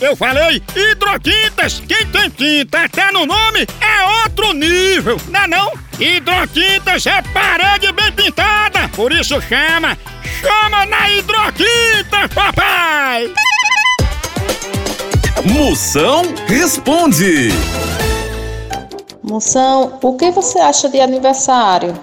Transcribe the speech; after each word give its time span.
Eu 0.00 0.14
falei 0.14 0.62
hidrotintas. 0.76 1.82
Quem 1.86 2.06
tem 2.06 2.30
tinta 2.30 2.84
até 2.84 3.10
no 3.10 3.26
nome 3.26 3.66
é 3.80 4.22
outro 4.22 4.52
nível, 4.52 5.20
não 5.28 5.40
é 5.40 5.46
não? 5.48 5.72
Hidrotintas 5.98 7.04
é 7.06 7.20
parede 7.22 7.90
bem 7.92 8.12
pintada, 8.12 8.88
por 8.94 9.12
isso 9.12 9.40
chama, 9.42 9.98
chama 10.40 10.86
na 10.86 11.10
hidrotinta, 11.10 12.28
papai! 12.32 13.32
Moção 15.52 16.22
responde. 16.46 17.48
Moção, 19.22 19.98
o 20.00 20.16
que 20.16 20.30
você 20.30 20.58
acha 20.60 20.88
de 20.88 21.00
aniversário? 21.00 21.98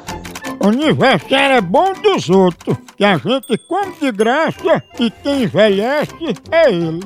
Aniversário 0.67 1.57
é 1.57 1.61
bom 1.61 1.93
dos 1.93 2.29
outros, 2.29 2.75
que 2.97 3.05
a 3.05 3.17
gente 3.17 3.57
come 3.67 3.93
de 4.01 4.11
graça 4.11 4.83
e 4.99 5.11
quem 5.11 5.43
envelhece 5.43 6.13
é 6.51 6.71
ele. 6.71 7.01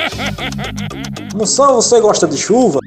Moção, 1.34 1.74
você 1.74 2.00
gosta 2.00 2.26
de 2.26 2.38
chuva? 2.38 2.78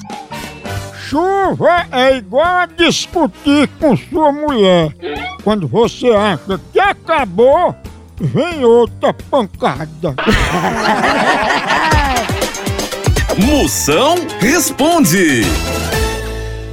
Chuva 1.08 1.86
é 1.92 2.18
igual 2.18 2.44
a 2.44 2.66
discutir 2.66 3.70
com 3.80 3.96
sua 3.96 4.32
mulher. 4.32 4.96
Quando 5.44 5.68
você 5.68 6.08
acha 6.08 6.60
que 6.74 6.80
acabou, 6.80 7.76
vem 8.20 8.66
outra 8.66 9.14
pancada. 9.14 10.16
Moção 13.46 14.16
responde. 14.40 15.44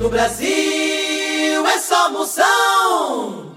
No 0.00 0.08
Brasil 1.54 1.66
é 1.66 1.78
só 1.78 2.10
moção. 2.10 3.53